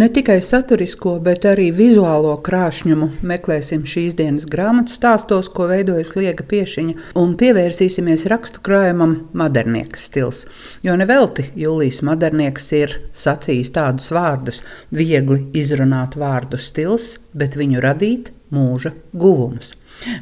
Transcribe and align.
Ne 0.00 0.08
tikai 0.08 0.38
saturisko, 0.40 1.18
bet 1.20 1.44
arī 1.44 1.66
vizuālo 1.76 2.30
krāšņumu 2.40 3.10
meklēsim 3.26 3.82
šīs 3.84 4.14
dienas 4.16 4.46
grāmatu 4.48 4.94
stāstos, 4.94 5.50
ko 5.52 5.66
veidojas 5.68 6.14
Liega 6.16 6.46
Piešiņa, 6.48 6.94
un 7.20 7.34
pievērsīsimies 7.36 8.24
rakstu 8.32 8.62
krājumam 8.64 9.12
Modernieka 9.36 10.00
stils. 10.00 10.46
Jo 10.80 10.96
nevelti 10.96 11.50
Jūlijas 11.52 12.00
Modernieks 12.08 12.72
ir 12.80 12.96
sacījis 13.12 13.74
tādus 13.76 14.08
vārdus- 14.16 14.62
viegli 15.02 15.50
izrunāt 15.52 16.16
vārdu 16.16 16.56
stils, 16.56 17.18
bet 17.34 17.60
viņu 17.60 17.84
radīt 17.84 18.32
mūža 18.50 18.94
guvums. 19.12 19.74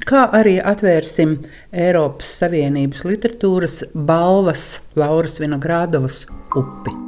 Kā 0.03 0.27
arī 0.33 0.59
atvērsim 0.59 1.39
Eiropas 1.73 2.35
Savienības 2.41 3.05
literatūras 3.05 3.85
balvas 3.95 4.81
Lauras 4.97 5.39
Vinogrādovas 5.39 6.27
upi. 6.57 7.08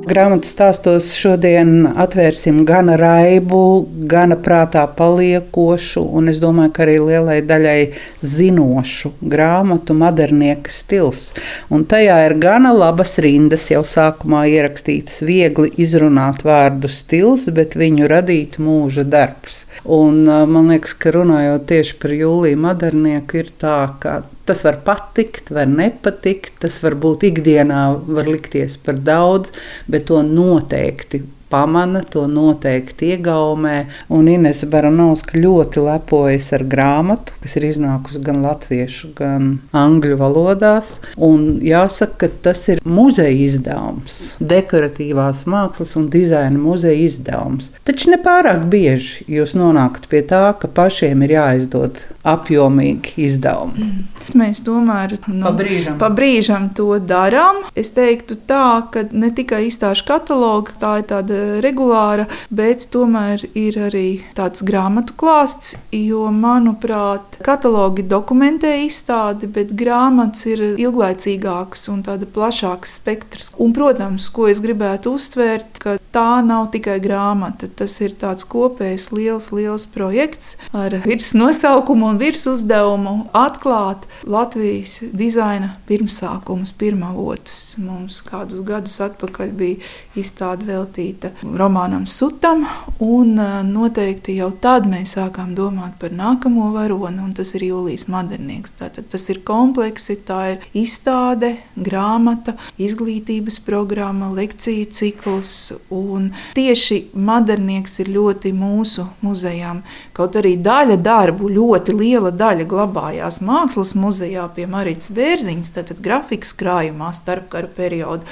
Grāmatu 0.00 0.48
stāstos 0.48 1.10
šodien 1.12 1.84
atvērsim 2.00 2.62
gan 2.64 2.88
raibu, 2.96 3.84
gan 4.08 4.32
prātā 4.40 4.86
paliekošu, 4.96 6.00
un 6.16 6.30
es 6.32 6.38
domāju, 6.40 6.72
ka 6.72 6.86
arī 6.86 6.94
lielai 7.04 7.36
daļai 7.44 7.82
zinošu 8.24 9.12
grāmatu 9.20 9.92
modernieka 10.00 10.72
stils. 10.72 11.34
Un 11.68 11.84
tajā 11.84 12.16
ir 12.30 12.36
gana 12.40 12.72
labas 12.72 13.18
rindas, 13.20 13.68
jau 13.74 13.84
sākumā 13.84 14.46
ierakstītas, 14.48 15.20
viegli 15.28 15.68
izrunāt 15.84 16.46
vārdu 16.48 16.88
stils, 16.88 17.50
bet 17.52 17.76
viņu 17.76 18.08
radīt 18.08 18.56
mūža 18.56 19.04
darbs. 19.04 19.66
Un 19.84 20.24
man 20.24 20.72
liekas, 20.72 20.96
ka 20.96 21.12
runājot 21.18 21.68
tieši 21.68 22.00
par 22.00 22.16
Jūliju 22.16 22.64
modernieku, 22.64 23.44
ir 23.44 23.52
tā, 23.60 23.78
ka 24.00 24.22
Tas 24.48 24.64
var 24.66 24.80
patikt, 24.86 25.52
var 25.54 25.68
nepatikt, 25.70 26.56
tas 26.62 26.80
var 26.84 26.96
būt 27.00 27.28
ikdienā, 27.28 27.82
var 28.06 28.30
likties 28.30 28.78
par 28.80 28.98
daudz, 28.98 29.52
bet 29.90 30.08
to 30.10 30.22
noteikti 30.26 31.22
pamana, 31.50 32.02
to 32.06 32.24
noteikti 32.30 33.10
iegaumē. 33.14 33.76
Un 34.14 34.28
Inês 34.30 34.62
Baranovska 34.70 35.38
ļoti 35.38 35.82
lepojas 35.84 36.50
ar 36.56 36.64
grāmatu, 36.70 37.34
kas 37.42 37.56
ir 37.58 37.66
iznākusi 37.70 38.22
gan 38.24 38.42
latviešu, 38.44 39.12
gan 39.18 39.50
angļu 39.76 40.18
valodās. 40.20 40.98
Un 41.16 41.58
jāsaka, 41.64 42.20
ka 42.20 42.30
tas 42.48 42.62
ir 42.72 42.82
muzeja 42.86 43.34
izdevums, 43.34 44.20
dekoratīvās 44.40 45.44
mākslas 45.50 45.96
un 45.98 46.08
dizaina 46.12 46.60
muzeja 46.60 46.98
izdevums. 47.08 47.72
Taču 47.86 48.14
ne 48.14 48.20
pārāk 48.22 48.66
bieži 48.70 49.26
jūs 49.30 49.56
nonākat 49.58 50.06
pie 50.10 50.22
tā, 50.30 50.44
ka 50.60 50.70
pašiem 50.70 51.26
ir 51.26 51.36
jāizdod 51.38 52.04
apjomīgi 52.28 53.18
izdevumi. 53.26 53.90
Mm. 53.90 54.19
Mēs 54.38 54.62
tomēr 54.66 55.16
nu, 55.26 55.44
pa, 55.44 55.52
brīžam. 55.56 55.98
pa 56.00 56.10
brīžam 56.14 56.68
to 56.76 56.98
darām. 57.02 57.62
Es 57.78 57.92
teiktu, 57.96 58.36
tā, 58.48 58.82
ka 58.92 59.04
ne 59.10 59.30
tikai 59.34 59.64
izstāžu 59.68 60.06
kataloga, 60.08 60.74
tā 60.80 60.92
ir 61.00 61.06
tāda 61.10 61.40
regulāra, 61.64 62.26
bet 62.50 62.86
tomēr 62.92 63.46
ir 63.58 63.78
arī 63.90 64.08
tāds 64.36 64.64
grāmatu 64.66 65.16
klāsts. 65.20 65.76
Jo, 65.94 66.28
manuprāt, 66.34 67.40
katalogi 67.44 68.04
dokumentē 68.06 68.76
izstādi, 68.86 69.50
bet 69.50 69.74
grāmatas 69.76 70.46
ir 70.50 70.62
ilglaicīgākas 70.80 71.88
un 71.92 72.04
tāda 72.06 72.28
plašāks 72.30 72.98
spektrs. 73.00 73.50
Un, 73.60 73.74
protams, 73.76 74.28
ko 74.34 74.48
es 74.50 74.62
gribētu 74.62 75.14
uzsvērt, 75.18 75.80
ka 75.82 75.96
tā 76.14 76.40
nav 76.44 76.70
tikai 76.74 76.98
grāmata. 77.02 77.68
Tas 77.80 77.96
ir 78.04 78.14
tāds 78.20 78.46
kopējs 78.48 79.10
liels, 79.14 79.50
liels 79.54 79.86
projekts 79.90 80.56
ar 80.76 81.00
virsnosaukumu 81.04 82.10
un 82.12 82.20
virsuzdevumu 82.20 83.14
atklāt 83.36 84.06
Latvijas 84.28 85.00
dizaina 85.12 85.70
pirmsākumus, 85.88 86.72
pirmavotus. 86.76 87.76
Mums 87.80 88.20
kādus 88.26 88.60
gadus 88.66 88.98
atpakaļ 89.00 89.52
bija 89.56 89.90
izstāde 90.20 90.66
veltīta 90.68 91.30
romānam 91.42 92.04
Sutam, 92.10 92.66
un 93.00 93.38
e, 93.40 93.46
noteikti 93.64 94.36
jau 94.36 94.50
tad 94.60 94.88
mēs 94.90 95.14
sākām 95.16 95.54
domāt 95.56 95.96
par 96.02 96.12
nākamo 96.16 96.68
varoni, 96.74 97.22
un 97.24 97.32
tas 97.36 97.54
ir 97.56 97.64
Jūlijas 97.70 98.08
Madernieks. 98.12 98.74
Tātad 98.80 99.08
tas 99.12 99.24
ir 99.32 99.40
kompleksi, 99.46 100.18
tā 100.28 100.40
ir 100.54 100.68
izstāde, 100.76 101.54
grāmata, 101.80 102.58
izglītības 102.80 103.60
programma, 103.64 104.28
lekciju 104.36 104.90
cikls, 104.92 105.54
un 105.88 106.28
tieši 106.58 107.00
Madernieks 107.16 107.98
ir 108.04 108.12
ļoti 108.18 108.52
mūsu 108.56 109.08
muzejām. 109.24 109.80
Kaut 110.16 110.36
arī 110.36 110.56
daļa 110.60 111.00
darbu, 111.00 111.48
ļoti 111.56 111.96
liela 111.96 112.34
daļa 112.34 112.68
glabājās 112.68 113.40
mākslas 113.44 113.96
muzejā 113.96 114.09
pie 114.54 114.66
Marijas 114.70 115.10
Bērziņas, 115.14 115.72
tātad 115.76 116.00
grafikas 116.02 116.52
krājumā 116.58 117.12
starpkara 117.16 117.70
periodu, 117.76 118.26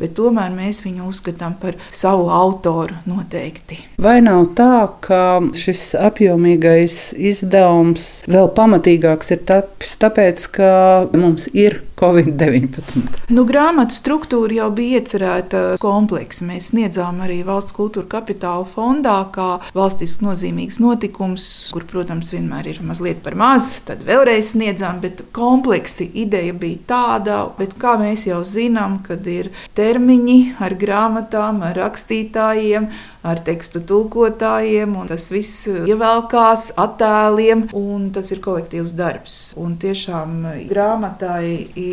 bet 0.00 0.14
tomēr 0.18 0.50
mēs 0.54 0.82
viņu 0.84 1.08
uzskatām 1.10 1.54
par 1.60 1.78
savu 1.90 2.30
autoru 2.34 2.94
noteikti. 3.06 3.78
Vai 4.00 4.20
nav 4.24 4.50
tā, 4.58 4.88
ka 5.00 5.40
šis 5.54 5.94
apjomīgais 5.98 7.12
izdevums 7.16 8.24
vēl 8.30 8.50
pamatīgāks 8.56 9.30
ir 9.36 9.44
tapis 9.48 9.96
tāpēc, 10.00 10.48
ka 10.56 10.72
mums 11.14 11.48
ir 11.52 11.82
Covid-19? 12.00 13.02
Nu, 13.34 13.42
grāmatu 13.44 13.92
struktūra 13.92 14.54
jau 14.62 14.68
bija 14.72 15.00
iecerēta 15.02 15.60
kompleksa. 15.82 16.46
Mēs 16.48 16.70
sniedzām 16.72 17.20
arī 17.20 17.42
valsts 17.44 17.74
kultūra 17.76 18.08
kapitāla 18.16 18.64
fondā, 18.64 19.18
kā 19.34 19.48
valstiski 19.76 20.24
nozīmīgs 20.24 20.80
notikums, 20.80 21.44
kur, 21.74 21.84
protams, 21.90 22.32
vienmēr 22.32 22.70
ir 22.72 22.80
mazliet 22.86 23.20
par 23.24 23.36
maz, 23.36 23.68
tad 23.84 24.00
vēlreiz 24.06 24.54
sniedzām, 24.54 25.02
bet 25.04 25.20
kompleksi 25.36 26.08
ideja 26.24 26.56
bija 26.56 26.80
tāda, 26.88 27.42
bet 27.58 27.76
kā 27.80 27.98
mēs 28.00 28.24
jau 28.30 28.40
zinām, 28.48 29.02
kad 29.04 29.28
ir 29.28 29.52
termiņi 29.76 30.38
ar 30.64 30.76
grāmatām, 30.80 31.60
ar 31.68 31.76
rakstītājiem, 31.84 32.88
ar 33.28 33.44
tekstu 33.44 33.82
tulkotājiem, 33.84 34.96
un 34.96 35.12
tas 35.12 35.28
viss 35.28 35.68
ievelkās 35.68 36.70
attēliem, 36.80 37.68
un 37.76 38.08
tas 38.16 38.32
ir 38.32 38.40
kolektīvs 38.40 38.96
darbs. 38.96 39.40
Un 39.60 39.76
tiešām 39.80 40.40
grāmatai 40.70 41.44
ir 41.76 41.89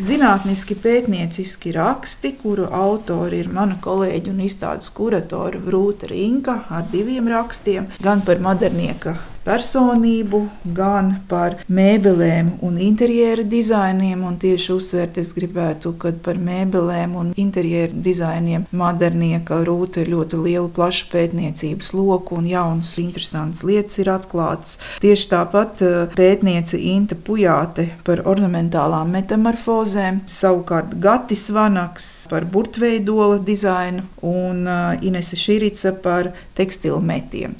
zinātniski 0.00 0.76
pētnieciski 0.82 1.74
raksti, 1.76 2.34
kuru 2.42 2.66
autori 2.72 3.42
ir 3.44 3.52
mana 3.52 3.78
kolēģi 3.82 4.32
un 4.32 4.42
izstādes 4.48 4.90
kuratora 4.96 5.60
Rūta 5.60 6.10
Rinka 6.10 6.62
ar 6.72 6.90
diviem 6.92 7.30
rakstiem, 7.32 7.90
gan 8.02 8.24
par 8.26 8.42
modernieka 8.44 9.16
personību, 9.46 10.42
gan 10.76 11.12
par 11.30 11.60
mēbelēm 11.70 12.56
un 12.66 12.78
interjera 12.82 13.44
dizainiem. 13.46 14.24
Un 14.26 14.38
tieši 14.42 14.72
uzsvērt 14.74 15.20
es 15.22 15.32
gribētu, 15.36 15.94
ka 16.00 16.12
par 16.24 16.40
mēbelēm 16.42 17.14
un 17.18 17.32
interjera 17.38 17.92
dizainiem 17.92 18.66
modernieka 18.76 19.62
rūta 19.66 20.02
ir 20.02 20.12
ļoti 20.14 20.42
liela, 20.42 20.68
plaša 20.76 21.08
pētniecības 21.12 21.92
loku 21.96 22.40
un 22.40 22.50
jaunas, 22.50 22.94
interesantas 23.02 23.62
lietas 23.66 24.00
ir 24.02 24.10
atklātas. 24.12 24.76
Tieši 25.02 25.30
tāpat 25.32 25.82
eh, 25.86 25.96
pētniece 26.16 26.80
Inta 26.92 27.16
Pujāte 27.16 27.88
par 28.06 28.24
ornamentālām 28.28 29.14
metamorfozēm, 29.16 30.24
savukārt 30.30 30.96
Gatis 31.02 31.48
Vanaks 31.54 32.08
par 32.30 32.46
burtveidola 32.50 33.40
dizainu 33.46 34.06
un 34.26 34.64
eh, 34.66 35.06
Inese 35.06 35.38
Širica 35.40 35.94
par 36.02 36.32
tekstilu 36.58 37.00
metiem. 37.04 37.54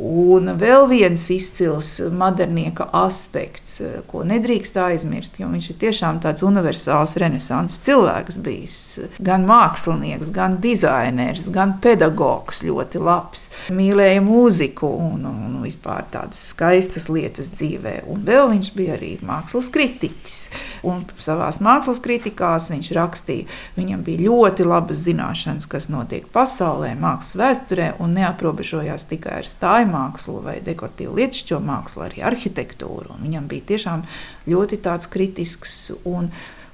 Un 0.00 0.48
vēl 0.56 0.86
viens 0.88 1.22
izcils 1.30 1.98
modernieka 2.16 2.86
aspekts, 2.96 3.76
ko 4.08 4.22
nedrīkst 4.24 4.78
aizmirst, 4.80 5.36
jo 5.38 5.50
viņš 5.52 5.68
ir 5.68 5.76
tiešām 5.82 6.20
tāds 6.24 6.40
universāls 6.46 7.18
renesanses 7.20 7.82
cilvēks 7.84 8.38
bijis. 8.40 8.78
Gan 9.20 9.44
mākslinieks, 9.44 10.32
gan 10.32 10.56
dizainers, 10.64 11.50
gan 11.52 11.76
pedagogs 11.84 12.62
ļoti 12.64 13.02
labs. 13.04 13.50
Mīlēja 13.74 14.24
mūziku 14.24 14.88
un, 14.88 15.28
un 15.28 15.60
vispār 15.62 16.08
tādas 16.14 16.40
skaistas 16.54 17.10
lietas 17.12 17.52
dzīvē. 17.52 18.00
Un 18.08 18.24
vēl 18.24 18.48
viņš 18.54 18.72
bija 18.78 18.96
arī 18.96 19.12
mākslas 19.20 19.68
kritiķis. 19.74 20.40
Un 20.88 21.04
savā 21.22 21.50
mākslas 21.62 22.00
kritikās 22.02 22.70
viņš 22.72 22.90
rakstīja, 22.96 23.46
viņam 23.76 24.02
bija 24.08 24.24
ļoti 24.24 24.66
labas 24.66 25.04
zināšanas, 25.04 25.68
kas 25.70 25.86
notiek 25.92 26.26
pasaulē, 26.32 26.94
mākslas 26.98 27.36
vēsturē, 27.38 27.92
un 28.02 28.16
neaprobežojās 28.18 29.06
tikai 29.12 29.38
ar 29.42 29.46
stājumu 29.46 29.91
mākslu 29.92 30.40
vai 30.44 30.56
dekoratīvu 30.64 31.14
lietišķo 31.20 31.60
mākslu, 31.62 32.06
arī 32.06 32.24
arhitektūru. 32.32 33.16
Un 33.16 33.28
viņam 33.28 33.46
bija 33.50 33.68
tiešām 33.74 34.04
ļoti 34.50 34.80
kritisks 35.12 35.78
un 36.08 36.32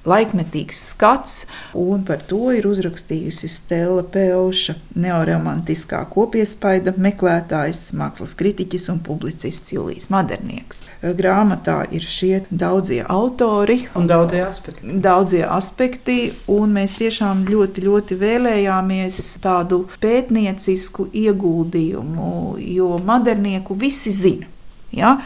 laikmetīgs 0.09 0.81
skats, 0.93 1.43
un 1.77 2.03
par 2.07 2.21
to 2.29 2.49
ir 2.55 2.67
uzrakstījusi 2.69 3.49
Stela 3.51 4.03
Pelša, 4.03 4.75
neoromantiskā 4.99 6.01
kopiespaida 6.11 6.95
meklētājs, 6.97 7.89
mākslas 7.97 8.35
kritiķis 8.39 8.89
un 8.93 9.01
publicists 9.05 9.73
Julijas 9.73 10.09
Madernieks. 10.13 10.83
Grāmatā 11.19 11.81
ir 11.95 12.05
šie 12.09 12.41
daudzie 12.49 13.01
autori 13.07 13.81
un 13.95 14.07
daudzie 14.09 14.43
aspekti. 14.47 14.99
Daudzie 15.09 15.45
aspekti 15.47 16.19
un 16.51 16.75
mēs 16.75 16.97
tiešām 16.99 17.45
ļoti, 17.49 17.85
ļoti 17.87 18.19
vēlējāmies 18.19 19.23
tādu 19.43 19.85
pētniecisku 20.03 21.09
ieguldījumu, 21.23 22.31
jo 22.75 22.95
modernieku 23.05 23.77
visi 23.79 24.15
zina. 24.15 24.55
Ja? 24.91 25.19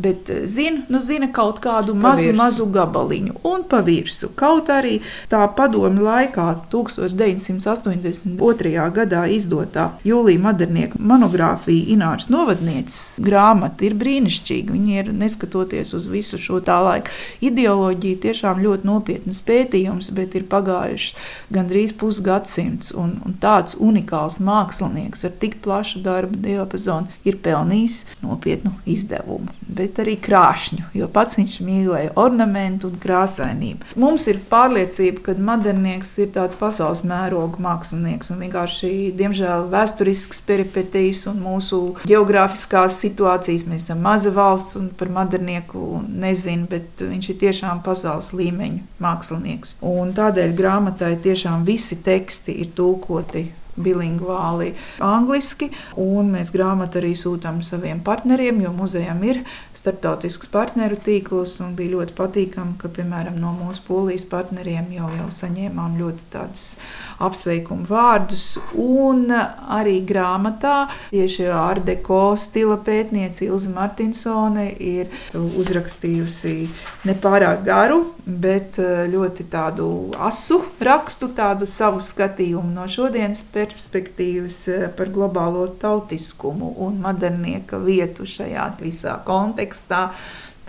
bet 0.00 0.30
eh, 0.30 0.46
zina, 0.46 0.80
nu, 0.88 1.00
zina 1.00 1.32
kaut 1.32 1.60
kādu 1.60 1.92
pa 1.92 1.98
mazu, 2.10 2.24
virsu. 2.24 2.38
mazu 2.38 2.66
gabaliņu 2.72 3.32
un 3.44 3.62
pa 3.68 3.80
virsmu. 3.84 4.28
Kaut 4.38 4.68
arī 4.72 5.00
tā 5.30 5.54
padomu 5.56 6.02
laikā, 6.04 6.54
1982. 6.72 8.90
gadā 8.96 9.26
izdotā 9.30 9.90
Jūlija 10.06 10.40
Madernieka 10.44 10.98
monogrāfija 10.98 11.88
Ināras 11.94 12.28
novadnieces 12.32 13.20
grāmata 13.24 13.84
ir 13.88 13.94
brīnišķīga. 14.00 14.68
Viņa 14.76 14.92
ir 15.02 15.06
neskatoties 15.16 15.88
uz 15.96 16.04
visu 16.10 16.36
šo 16.40 16.56
tā 16.64 16.78
laika 16.84 17.10
ideoloģiju, 17.44 18.22
tiešām 18.24 18.56
ļoti 18.64 18.82
nopietnas 18.88 19.40
pētījums, 19.46 20.06
bet 20.16 20.30
ir 20.38 20.44
pagājuši 20.50 21.08
gandrīz 21.52 21.92
pusgadsimts 22.00 22.88
un, 22.96 23.08
un 23.26 23.32
tāds 23.42 23.72
unikāls 23.80 24.36
mākslinieks 24.44 25.24
ar 25.26 25.32
tik 25.42 25.54
plašu 25.64 25.96
darbu 26.04 26.36
diapazonu 26.40 27.06
ir 27.26 27.34
pelnījis 27.42 27.96
nopietnu 28.24 28.70
izdevumu. 28.86 29.09
Bet 29.70 29.90
bet 29.90 30.00
arī 30.04 30.16
krāšņu, 30.22 30.90
jo 30.94 31.08
pats 31.12 31.38
viņš 31.38 31.56
mīlēja 31.66 32.12
ornamentu 32.20 32.90
un 32.90 32.98
krāsainību. 33.02 33.94
Mums 34.00 34.26
ir 34.30 34.40
pārliecība, 34.50 35.22
ka 35.26 35.34
modernieks 35.50 36.16
ir 36.22 36.30
tāds 36.34 36.58
pasaules 36.60 37.02
mēroga 37.06 37.60
mākslinieks 37.62 38.30
un 38.32 38.42
vienkārši, 38.44 38.92
diemžēl, 39.18 39.68
vēsturisks 39.72 40.42
peripetijas 40.46 41.26
un 41.30 41.42
mūsu 41.44 41.80
geogrāfiskās 42.06 43.00
situācijas. 43.02 43.66
Mēs 43.70 43.88
esam 43.88 44.02
maza 44.04 44.32
valsts 44.34 44.78
un 44.80 44.90
par 44.96 45.10
modernieku 45.12 46.02
nezinu, 46.08 46.68
bet 46.70 47.02
viņš 47.04 47.32
ir 47.32 47.40
tiešām 47.44 47.82
pasaules 47.86 48.32
līmeņa 48.36 49.02
mākslinieks. 49.02 49.78
Un 49.86 50.14
tādēļ 50.16 50.54
grāmatai 50.58 51.16
tiešām 51.24 51.66
visi 51.68 51.98
teksti 52.04 52.60
ir 52.62 52.74
tulkoti 52.76 53.48
bilingvāli 53.76 54.72
angliski, 55.04 55.70
un 56.00 56.32
mēs 56.34 56.52
grāmatu 56.54 57.00
arī 57.00 57.12
sūtām 57.18 57.60
saviem 57.66 58.00
partneriem, 58.04 58.62
jo 58.64 58.72
muzejam 58.76 59.22
ir 59.26 59.42
starptautisks 59.76 60.50
partneru 60.52 60.98
tīkls, 61.00 61.56
un 61.64 61.74
bija 61.78 61.94
ļoti 61.94 62.16
patīkami, 62.18 62.76
ka, 62.80 62.90
piemēram, 62.92 63.38
no 63.40 63.52
mūsu 63.56 63.84
polijas 63.86 64.26
partneriem 64.28 64.90
jau, 64.96 65.08
jau 65.16 65.28
saņēmām 65.34 65.96
ļoti 66.00 66.28
tādus 66.32 66.64
apsveikumu 67.22 67.88
vārdus, 67.88 68.44
un 68.74 69.30
arī 69.30 70.00
grāmatā 70.06 70.90
tieši 71.10 71.48
Ardeko 71.54 72.34
stila 72.40 72.78
pētniece 72.84 73.46
Ilza 73.46 73.72
Martinsone 73.74 74.68
ir 74.74 75.10
uzrakstījusi 75.36 76.54
nepārāk 77.08 77.64
garu, 77.66 78.02
bet 78.24 78.78
ļoti 79.10 79.46
tādu 79.50 79.88
asu 80.20 80.60
rakstu, 80.80 81.30
tādu 81.36 81.68
savu 81.70 82.02
skatījumu 82.04 82.74
no 82.74 82.86
šodienas 82.90 83.42
perspektīvas 83.54 83.59
perspektīvas 83.68 84.58
eh, 84.72 84.86
par 84.96 85.10
globālo 85.12 85.66
tautiskumu 85.80 86.74
un 86.86 87.00
modernieka 87.04 87.80
vietu 87.82 88.26
šajā 88.28 88.66
visā 88.80 89.18
kontekstā. 89.26 90.10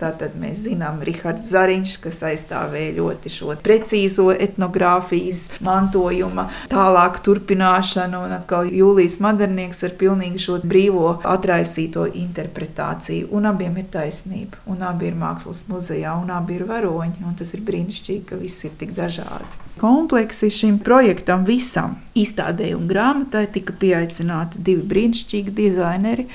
Tātad 0.02 0.32
mēs 0.34 0.64
zinām, 0.64 0.98
Rahards 1.06 1.52
Zariņš, 1.52 1.92
kas 2.02 2.22
aizstāvēja 2.26 2.96
ļoti 2.96 3.30
šo 3.30 3.54
precīzo 3.62 4.32
etnogrāfijas 4.34 5.44
mantojuma 5.62 6.48
tālāk 6.72 7.20
turpināšanu, 7.22 8.24
un 8.26 8.34
atkal 8.34 8.66
Jūlijas 8.66 9.20
Madernieks 9.22 9.84
ar 9.86 9.94
pilnīgi 10.00 10.42
šo 10.42 10.58
brīvo 10.66 11.12
atraisīto 11.34 12.08
interpretāciju. 12.18 13.28
Un 13.30 13.46
abiem 13.52 13.78
ir 13.78 13.86
taisnība, 13.94 14.58
un 14.66 14.82
abi 14.88 15.12
ir 15.12 15.18
mākslas 15.20 15.68
muzejā, 15.70 16.16
un 16.18 16.32
abi 16.34 16.58
ir 16.58 16.66
varoņi, 16.66 17.22
un 17.22 17.36
tas 17.38 17.54
ir 17.54 17.62
brīnišķīgi, 17.68 18.24
ka 18.32 18.40
viss 18.40 18.66
ir 18.66 18.74
tik 18.80 18.96
dažādi. 18.98 19.46
Kompleksi 19.78 20.50
šim 20.52 20.80
projektam 20.84 21.46
visam 21.46 21.94
izstādē 22.18 22.72
un 22.76 22.90
grāmatai 22.90 23.46
tika 23.54 23.72
pieaicināti 23.78 24.60
divi 24.66 24.82
brīnišķīgi 24.90 25.54
dizaineri 25.56 26.26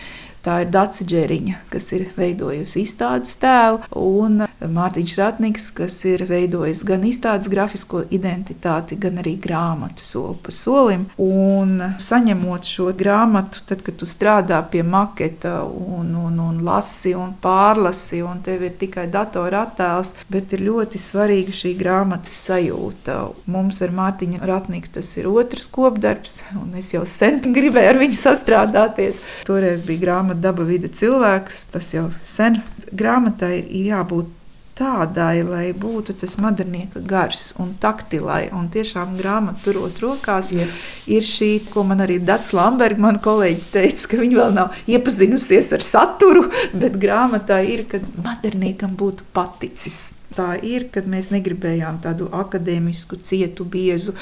Tā 0.48 0.62
ir 0.64 0.70
Dācis 0.72 1.04
Džeriņa, 1.04 1.58
kas 1.68 1.90
ir 1.92 2.06
veidojusi 2.16 2.86
izstādes 2.86 3.34
tēlu, 3.42 3.82
un 4.00 4.46
Mārtiņš 4.64 5.14
Ratniks, 5.20 5.66
kas 5.76 5.98
ir 6.08 6.22
veidojis 6.30 6.86
gan 6.88 7.04
izstādes 7.04 7.50
grafisko 7.52 8.06
identitāti, 8.16 8.96
gan 8.96 9.20
arī 9.20 9.34
grāmatu 9.44 10.06
soli 10.08 10.38
pa 10.46 10.54
solim. 10.56 11.04
Un 11.20 11.74
saņemot 12.00 12.64
šo 12.64 12.94
grāmatu, 12.96 13.66
tad, 13.68 13.84
kad 13.84 13.98
tu 14.00 14.08
strādā 14.08 14.62
pie 14.72 14.86
maketa 14.88 15.66
un, 15.68 16.14
un, 16.16 16.40
un 16.40 16.64
lasi 16.64 17.12
un 17.12 17.36
pārlasi, 17.44 18.24
un 18.24 18.40
tev 18.46 18.64
ir 18.70 18.80
tikai 18.80 19.10
datora 19.12 19.66
attēls, 19.68 20.14
bet 20.32 20.56
ir 20.56 20.64
ļoti 20.70 21.02
svarīga 21.02 21.58
šī 21.60 21.74
grāmatas 21.82 22.40
sajūta. 22.48 23.18
Mums 23.52 23.84
ar 23.84 23.92
Mārtiņu 24.00 24.40
Ratniku 24.48 24.96
tas 24.96 25.12
ir 25.20 25.28
otrs 25.28 25.68
kopdarbs, 25.76 26.40
un 26.56 26.80
es 26.80 26.96
jau 26.96 27.04
sen 27.04 27.44
gribēju 27.44 27.94
ar 27.94 28.02
viņu 28.06 28.22
sastrādāties. 28.24 29.20
Toreiz 29.52 29.84
bija 29.84 30.06
grāmata 30.08 30.37
daba 30.42 30.66
vide 30.68 30.90
cilvēks, 30.94 31.68
tas 31.74 31.94
jau 31.96 32.10
sen 32.26 32.62
grāmatai 32.96 33.60
ir 33.62 33.92
jābūt 33.92 34.34
tādai, 34.78 35.42
lai 35.46 35.72
būtu 35.74 36.14
tas 36.22 36.36
modernieka 36.42 37.02
gars 37.02 37.50
un 37.62 37.74
taktilai. 37.82 38.48
Un 38.54 38.70
tiešām 38.74 39.16
grāmatu 39.18 39.68
turot 39.68 40.02
rokās, 40.04 40.52
yeah. 40.54 40.76
ir 41.10 41.26
šī, 41.26 41.52
ko 41.74 41.86
man 41.88 42.04
arī 42.06 42.20
Dārts 42.24 42.54
Lambergs, 42.58 43.02
man 43.02 43.18
kolēģi, 43.24 43.66
teica, 43.74 44.12
ka 44.12 44.22
viņi 44.22 44.40
vēl 44.42 44.54
nav 44.58 44.78
iepazinusies 44.86 45.74
ar 45.78 45.86
saturu, 45.86 46.48
bet 46.78 47.00
grāmatā 47.02 47.64
ir, 47.66 47.88
ka 47.90 48.02
moderniekam 48.22 48.94
būtu 49.00 49.28
paticis 49.34 50.17
tā 50.38 50.52
ir, 50.62 50.88
kad 50.94 51.08
mēs 51.10 51.32
negribējām 51.34 52.00
tādu 52.04 52.30
akadēmisku, 52.36 53.20
cietu, 53.26 53.66
biezu, 53.68 54.16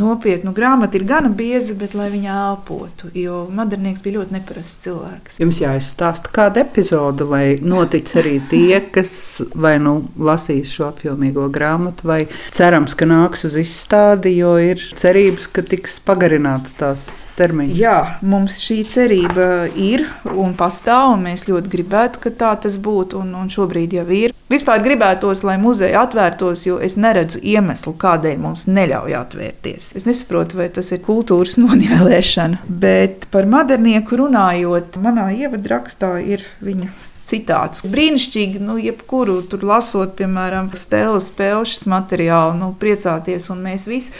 nopietnu 0.00 0.54
grāmatu. 0.56 1.00
Ir 1.00 1.06
gana 1.08 1.30
bieza, 1.32 1.74
bet 1.78 1.96
lai 1.98 2.10
viņa 2.12 2.36
elpotu, 2.50 3.10
jo 3.18 3.44
modernieks 3.54 4.04
bija 4.04 4.20
ļoti 4.20 4.36
neparasts 4.36 4.84
cilvēks. 4.84 5.40
Jums 5.42 5.62
jāizstāsta 5.64 6.32
kāda 6.34 6.64
epizode, 6.64 7.26
lai 7.28 7.44
notic 7.64 8.12
arī 8.20 8.36
tie, 8.50 8.80
kas 8.94 9.14
vai 9.54 9.76
nu 9.82 9.96
lasīs 10.18 10.72
šo 10.74 10.90
apjomīgo 10.92 11.48
grāmatu, 11.54 12.08
vai 12.10 12.24
cerams, 12.54 12.96
ka 12.98 13.08
nāks 13.08 13.46
uz 13.48 13.58
izstādi, 13.60 14.36
jo 14.38 14.56
ir 14.60 14.82
cerības, 15.00 15.50
ka 15.54 15.64
tiks 15.66 16.00
pagarināts 16.04 16.76
tās 16.78 17.23
termiņš. 17.38 17.74
Jā, 17.78 17.98
mums 18.22 18.58
šī 18.62 18.80
cerība 18.90 19.48
ir 19.74 20.06
un 20.30 20.54
pastāv, 20.58 21.14
un 21.16 21.26
mēs 21.28 21.46
ļoti 21.48 21.72
gribētu, 21.72 22.22
ka 22.24 22.32
tā 22.34 22.54
tas 22.64 22.78
būtu, 22.80 23.20
un, 23.22 23.34
un 23.42 23.50
šobrīd 23.52 23.96
jau 23.98 24.06
ir. 24.14 24.34
Vispār 24.52 24.82
gribētos, 24.84 25.42
lai 25.46 25.56
muzeja 25.60 26.04
atvērtos, 26.04 26.66
jo 26.68 26.76
es 26.84 26.98
neredzu 27.00 27.40
iemeslu, 27.42 27.94
kādēļ 28.00 28.38
mums 28.42 28.68
neļauj 28.68 29.16
atvērties. 29.18 29.90
Es 29.98 30.06
nesaprotu, 30.08 30.60
vai 30.60 30.68
tas 30.74 30.92
ir 30.94 31.02
kultūras 31.06 31.58
nonivelēšana, 31.64 32.62
bet 32.68 33.26
par 33.34 33.48
modernieku 33.50 34.20
runājot, 34.24 35.00
manā 35.02 35.30
ievadrakstā 35.34 36.16
ir 36.22 36.46
viņa 36.64 36.92
citāts. 37.28 37.84
Brīnišķīgi, 37.88 38.60
nu, 38.62 38.76
jebkuru 38.80 39.40
tur 39.48 39.64
lasot, 39.66 40.14
piemēram, 40.18 40.70
Stēlas 40.78 41.30
Pelšas 41.34 41.86
materiālu, 41.90 42.58
nu, 42.60 42.72
priecāties, 42.80 43.48
un 43.52 43.64
mēs 43.64 43.88
visi 43.90 44.12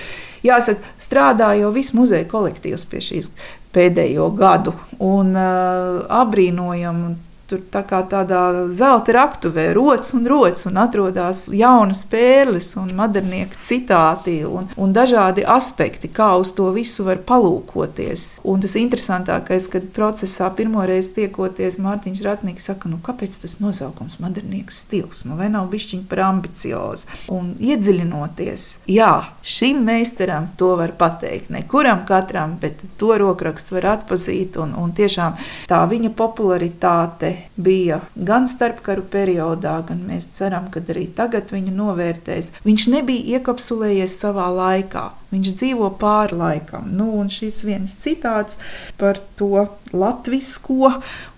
jāsaka, 0.45 0.95
strādā 1.01 1.53
jau 1.59 1.73
viss 1.75 1.95
muzeja 1.97 2.27
kolektīvs 2.31 2.87
pie 2.91 3.03
šīs 3.05 3.31
pēdējo 3.75 4.31
gadu. 4.39 4.75
Un 5.03 5.35
uh, 5.35 6.05
apbrīnojam 6.23 7.07
Tur 7.45 7.61
tā 7.69 7.83
kā 7.85 7.99
tādā 8.09 8.41
zelta 8.73 9.13
raktuvē 9.13 9.67
rodas 9.77 10.15
un 10.17 10.25
rodas, 10.25 10.65
un 10.65 10.79
atrodas 10.81 11.43
jaunas 11.53 12.01
pērles, 12.09 12.71
un 12.81 12.95
modernieka 12.97 13.59
citāti, 13.61 14.39
un, 14.49 14.71
un 14.81 14.95
dažādi 14.97 15.45
aspekti, 15.45 16.09
kā 16.09 16.31
uz 16.41 16.55
to 16.57 16.71
visu 16.73 17.05
var 17.05 17.21
palūkoties. 17.29 18.39
Un 18.49 18.65
tas 18.65 18.77
interesantākais, 18.81 19.69
kad 19.73 19.91
procesā 19.93 20.49
pirmoreiz 20.57 21.11
tiekoties, 21.17 21.77
Mārtiņš 21.85 22.23
Ratnieks 22.25 22.71
saka, 22.71 22.89
nu 22.89 22.97
kāpēc 23.05 23.37
tas 23.43 23.59
nosaukums 23.61 24.17
modernieks 24.25 24.81
stils, 24.87 25.27
nu 25.29 25.37
vai 25.37 25.51
nav 25.53 25.69
bišķiņ 25.75 26.07
par 26.09 26.25
ambiciozu? 26.31 27.13
Un 27.35 27.53
iedziļinoties, 27.61 28.67
jā, 28.89 29.13
šim 29.45 29.85
meistaram 29.85 30.49
to 30.57 30.73
var 30.81 30.97
pateikt, 30.97 31.53
ne 31.53 31.61
kuram 31.69 32.07
katram, 32.09 32.57
bet 32.63 32.87
to 32.97 33.13
rokrakstu 33.21 33.77
var 33.77 33.91
atpazīt, 33.99 34.57
un, 34.65 34.73
un 34.81 34.97
tiešām 34.97 35.37
tā 35.69 35.85
viņa 35.93 36.15
popularitāte 36.17 37.34
bija 37.57 38.01
gan 38.15 38.49
starpkaru 38.51 39.05
periodā, 39.13 39.77
gan 39.89 40.03
mēs 40.09 40.29
ceram, 40.37 40.71
ka 40.73 40.83
arī 40.93 41.07
tagad 41.17 41.53
viņu 41.55 41.75
novērtēs. 41.75 42.51
Viņš 42.67 42.87
nebija 42.95 43.39
iekapsulējies 43.39 44.17
savā 44.21 44.49
laikā. 44.55 45.05
Viņš 45.35 45.55
dzīvo 45.59 45.89
pāri 45.99 46.39
laikam. 46.39 46.91
Nu, 46.95 47.09
un 47.19 47.31
šis 47.33 47.63
viens 47.67 47.97
citāts 48.05 48.59
par 49.01 49.19
to 49.39 49.67
latviešu 49.93 50.93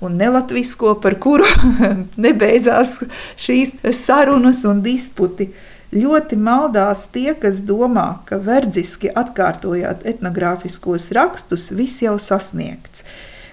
un 0.05 0.19
nelatvisko, 0.21 0.97
par 1.00 1.17
kuru 1.21 1.47
nebeidzās 2.26 2.99
šīs 3.41 3.79
sarunas 3.97 4.65
un 4.69 4.85
disputi. 4.85 5.50
Ļoti 5.97 6.37
maldās 6.37 7.07
tie, 7.15 7.31
kas 7.38 7.61
domā, 7.65 8.07
ka 8.26 8.41
verdziski 8.43 9.12
atkārtojot 9.15 10.03
etnogrāfiskos 10.09 11.09
rakstus, 11.15 11.71
viss 11.71 12.03
jau 12.03 12.17
sasniegts. 12.21 13.07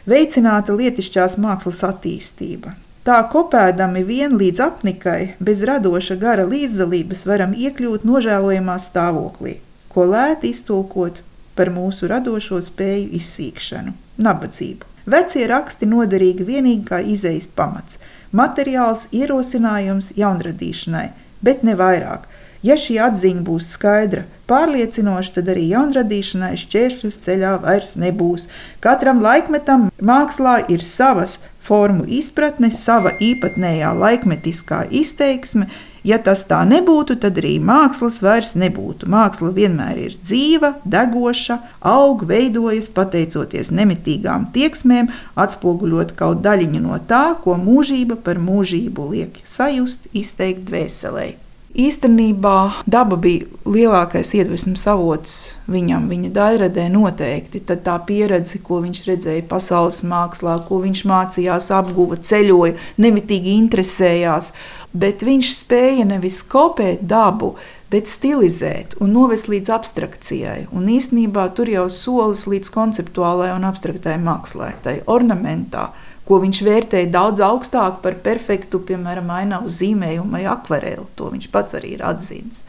Veicināta 0.04 0.74
lietišķās 0.76 1.38
mākslas 1.40 1.80
attīstība. 1.88 2.74
Tā 3.08 3.22
kopēdami 3.32 4.02
vien 4.08 4.34
līdz 4.36 4.60
apnikai, 4.64 5.36
bez 5.40 5.64
radoša 5.68 6.18
gara 6.20 6.44
līdzdalības, 6.48 7.22
varam 7.28 7.54
iekļūt 7.56 8.04
nožēlojamā 8.08 8.76
stāvoklī, 8.84 9.58
ko 9.92 10.08
lēti 10.12 10.52
iztulkot 10.52 11.22
par 11.56 11.72
mūsu 11.72 12.10
radošo 12.12 12.60
spēju 12.64 13.14
izsīkšanu, 13.20 13.96
nabadzību. 14.28 14.92
Vecie 15.08 15.48
raksti 15.48 15.88
noderīgi 15.88 16.48
tikai 16.52 16.76
kā 16.88 17.00
izejas 17.16 17.48
pamats, 17.56 18.00
materiāls 18.32 19.08
ierosinājums 19.12 20.14
jaunradīšanai, 20.20 21.10
bet 21.44 21.64
ne 21.64 21.76
vairāk. 21.80 22.28
Ja 22.64 22.78
šī 22.80 22.98
atziņa 23.04 23.44
būs 23.44 23.72
skaidra, 23.76 24.24
pārliecinoša, 24.48 25.34
tad 25.38 25.50
arī 25.52 25.66
jaunradīšanai 25.74 26.54
šķēršļus 26.62 27.18
ceļā 27.26 27.56
vairs 27.64 27.96
nebūs. 28.00 28.48
Katram 28.84 29.24
laikmetam 29.24 29.90
mākslā 30.00 30.62
ir 30.72 30.86
savas 30.88 31.42
formu 31.64 32.08
izpratne, 32.08 32.72
sava 32.72 33.16
īpatnējā 33.20 33.92
laikmetiskā 34.00 34.86
izteiksme, 35.04 35.68
Ja 36.04 36.18
tas 36.20 36.42
tā 36.44 36.58
nebūtu, 36.68 37.16
tad 37.24 37.38
arī 37.40 37.54
mākslas 37.64 38.18
vairs 38.24 38.52
nebūtu. 38.60 39.08
Māksla 39.08 39.54
vienmēr 39.56 40.02
ir 40.02 40.18
dzīva, 40.20 40.74
degoša, 40.84 41.62
aug, 41.94 42.26
veidojas 42.28 42.90
pateicoties 42.92 43.72
nemitīgām 43.72 44.50
tieksmēm, 44.56 45.08
atspoguļot 45.40 46.12
kaut 46.20 46.44
daļiņu 46.44 46.82
no 46.84 47.00
tā, 47.08 47.24
ko 47.46 47.56
mūžība 47.56 48.20
par 48.26 48.42
mūžību 48.44 49.08
liek 49.14 49.40
sajust, 49.48 50.12
izteikt 50.12 50.68
dvēselē. 50.68 51.30
Īstenībā 51.74 52.84
daba 52.86 53.16
bija 53.18 53.48
lielākais 53.66 54.30
iedvesmas 54.38 54.84
avots 54.92 55.32
viņam, 55.66 56.06
viņa 56.12 56.30
daļradē 56.36 56.84
noteikti. 56.94 57.64
Tad 57.66 57.82
tā 57.88 57.96
pieredze, 58.06 58.60
ko 58.62 58.78
viņš 58.84 59.00
redzēja 59.08 59.46
pasaules 59.50 60.04
mākslā, 60.06 60.60
ko 60.68 60.84
viņš 60.84 61.02
mācījās, 61.10 61.72
apguva, 61.74 62.20
ceļoja, 62.22 62.78
nemitīgi 63.02 63.56
interesējās, 63.64 64.52
bet 64.94 65.26
viņš 65.26 65.50
spēja 65.64 66.06
nevis 66.12 66.44
kopēt 66.46 67.02
dabu, 67.10 67.56
bet 67.90 68.06
stilizēt 68.06 68.94
un 69.02 69.18
novest 69.18 69.50
līdz 69.50 69.74
abstrakcijai. 69.74 70.68
Un 70.78 70.86
īsnībā 70.94 71.50
tur 71.58 71.74
jau 71.74 71.88
solis 71.90 72.46
līdz 72.54 72.70
konceptuālajai 72.74 73.58
un 73.58 73.66
abstraktai 73.74 74.20
mākslai, 74.22 74.76
tai 74.86 75.00
ornamentā 75.10 75.90
ko 76.28 76.40
viņš 76.44 76.64
vērtēja 76.66 77.12
daudz 77.14 77.44
augstāk 77.44 78.02
par 78.04 78.18
perfektu, 78.24 78.82
piemēram, 78.88 79.32
ainavu 79.34 79.72
zīmējumu 79.72 80.38
vai 80.38 80.44
akvareli. 80.50 81.08
To 81.20 81.32
viņš 81.34 81.50
pats 81.54 81.80
arī 81.80 81.98
ir 81.98 82.06
atzīmis. 82.08 82.64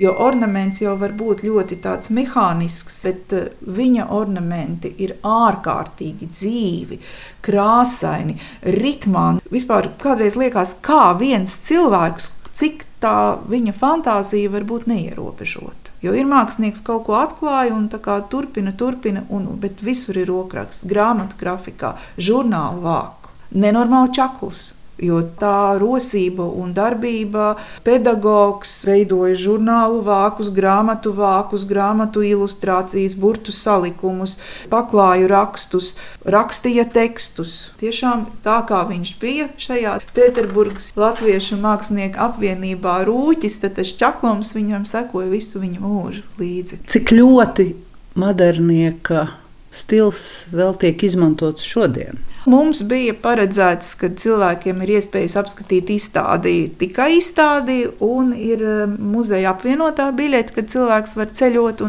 Jo 0.00 0.14
ornaments 0.24 0.78
jau 0.80 0.94
var 0.96 1.12
būt 1.12 1.42
ļoti 1.44 1.76
mehānisks, 2.16 3.02
bet 3.04 3.34
eh, 3.36 3.50
viņa 3.60 4.06
ornamenti 4.16 4.94
ir 5.04 5.18
ārkārtīgi 5.20 6.30
dzīvi, 6.30 7.00
krāsaini, 7.44 8.38
ritmā. 8.80 9.26
Vispār 9.52 9.90
kādreiz 10.00 10.38
liekas, 10.40 10.78
kā 10.80 11.12
viens 11.20 11.58
cilvēks, 11.68 12.30
cik 12.56 12.86
tā 13.00 13.36
viņa 13.48 13.76
fantāzija 13.76 14.52
var 14.56 14.64
būt 14.68 14.88
neierobežota. 14.88 15.79
Jo 16.00 16.14
ir 16.16 16.24
mākslinieks 16.24 16.80
kaut 16.84 17.04
ko 17.06 17.18
atklāja 17.20 17.74
un 17.76 17.88
turpina, 18.32 18.72
turpina, 18.72 19.24
un, 19.28 19.46
bet 19.60 19.82
visur 19.84 20.16
ir 20.16 20.30
rokraksts, 20.32 20.86
grāmatu 20.88 21.36
grafikā, 21.40 21.96
žurnālu 22.16 22.80
vāku. 22.86 23.32
Nenormāli 23.52 24.14
čakls. 24.16 24.79
Jo 25.00 25.22
tā 25.40 25.78
rosība 25.80 26.44
un 26.44 26.74
darbība, 26.76 27.54
pedagogs 27.86 28.72
veidoja 28.84 29.36
žurnālu 29.40 30.02
vākus, 30.04 30.50
grāmatu 30.52 31.14
vākus, 31.16 31.64
grāmatu 31.68 32.24
ilustrācijas, 32.26 33.16
burtu 33.16 33.54
salikumus, 33.54 34.36
paklāju 34.72 35.30
rakstus, 35.32 35.94
rakstīja 36.28 36.84
tekstus. 36.92 37.70
Tiešām 37.80 38.26
tā 38.44 38.60
kā 38.68 38.82
viņš 38.90 39.14
bija 39.22 39.48
šajā 39.60 39.96
Pēterburgas 40.16 40.92
Latviešu 41.00 41.56
mākslinieku 41.62 42.20
apvienībā 42.20 43.00
rūķis, 43.08 43.60
tad 43.64 43.78
tas 43.80 43.94
čaklums 43.96 44.52
viņam 44.56 44.84
sekoja 44.88 45.30
visu 45.32 45.62
viņa 45.62 45.80
mūžu 45.80 46.26
līdzi. 46.40 46.82
Cik 46.90 47.14
ļoti 47.16 47.70
modernieka 48.20 49.30
stils 49.72 50.50
vēl 50.52 50.74
tiek 50.80 51.06
izmantots 51.06 51.64
šodien? 51.64 52.20
Mums 52.48 52.80
bija 52.88 53.12
paredzēts, 53.20 53.92
ka 54.00 54.08
cilvēkiem 54.16 54.78
ir 54.86 54.94
iespējas 54.96 55.34
apskatīt 55.42 55.90
izstādi 55.92 56.70
tikai 56.80 57.10
izstādi, 57.18 57.82
un 58.00 58.30
ir 58.32 58.62
um, 58.64 58.94
muzeja 59.12 59.52
apvienotā 59.52 60.06
biļete, 60.16 60.54
kad 60.56 60.70
cilvēks 60.72 61.16
var 61.18 61.34
ceļot. 61.36 61.82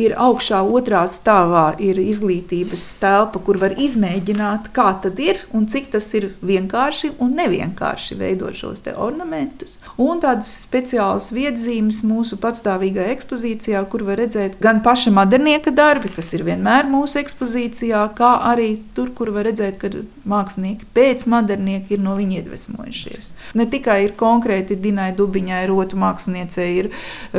Ir 0.00 0.14
augšā 0.16 0.62
otrā 0.64 1.02
stāvā 1.10 1.74
ir 1.82 1.98
izglītības 2.00 2.84
telpa, 3.02 3.42
kur 3.44 3.58
var 3.60 3.74
izmēģināt, 3.76 4.70
kā 4.72 4.88
tas 5.02 5.20
ir 5.20 5.42
un 5.56 5.66
cik 5.68 5.90
tas 5.92 6.06
ir 6.16 6.30
vienkārši 6.46 7.12
un 7.20 7.34
nevienkārši 7.36 8.16
veidot 8.20 8.56
šos 8.56 8.80
ornamentus. 8.96 9.76
Un 10.00 10.22
tādas 10.22 10.48
speciālas 10.62 11.28
viedzīmes 11.34 12.00
mūsu 12.08 12.38
patstāvīgajā 12.40 13.12
ekspozīcijā, 13.18 13.84
kur 13.92 14.06
var 14.08 14.22
redzēt 14.22 14.56
gan 14.62 14.80
paša 14.84 15.12
modernieka 15.12 15.74
darbi, 15.76 16.12
kas 16.14 16.32
ir 16.38 16.46
vienmēr 16.48 16.88
mūsu 16.88 17.20
ekspozīcijā, 17.20 18.06
kā 18.16 18.32
arī 18.48 18.72
tur, 18.96 19.12
kur 19.16 19.34
var 19.34 19.50
redzēt, 19.50 19.76
ka 19.82 19.89
mākslinieki 20.28 20.88
pēc 20.96 21.26
modernieki 21.30 21.96
ir 21.96 22.02
no 22.04 22.16
viņa 22.18 22.40
iedvesmojušies. 22.40 23.32
Ne 23.58 23.66
tikai 23.70 23.98
ir 24.06 24.16
konkrēti 24.20 24.78
Dinai 24.80 25.10
Dubiņai, 25.18 25.62
rotu 25.70 25.98
māksliniecei, 26.00 26.70
ir 26.82 26.90